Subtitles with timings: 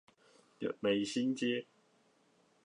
[0.79, 1.67] 美興街